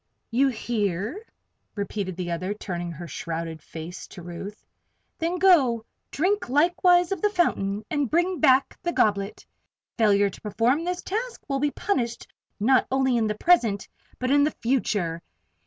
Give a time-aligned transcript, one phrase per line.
[0.31, 1.23] "You hear?"
[1.75, 4.65] repeated the other, turning her shrouded face to Ruth.
[5.19, 9.45] "Then go, drink likewise of the fountain, and bring back the goblet.
[9.99, 12.25] Failure to perform this task will be punished
[12.59, 13.87] not only in the present,
[14.17, 15.21] but in the future.